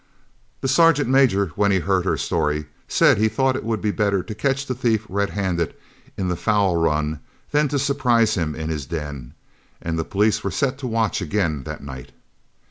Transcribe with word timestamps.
The 0.61 0.67
sergeant 0.67 1.09
major, 1.11 1.51
when 1.55 1.69
he 1.69 1.77
heard 1.77 2.05
her 2.05 2.17
story, 2.17 2.65
said 2.87 3.19
he 3.19 3.29
thought 3.29 3.55
it 3.55 3.63
would 3.63 3.83
be 3.83 3.91
better 3.91 4.23
to 4.23 4.33
catch 4.33 4.65
the 4.65 4.73
thief 4.73 5.05
red 5.07 5.29
handed 5.29 5.75
in 6.17 6.27
the 6.27 6.35
fowl 6.35 6.75
run 6.75 7.19
than 7.51 7.67
to 7.67 7.77
surprise 7.77 8.33
him 8.33 8.55
in 8.55 8.69
his 8.71 8.87
den, 8.87 9.35
and 9.79 9.99
the 9.99 10.03
police 10.03 10.43
were 10.43 10.49
set 10.49 10.79
to 10.79 10.87
watch 10.87 11.21
again 11.21 11.65
that 11.65 11.83
night. 11.83 12.09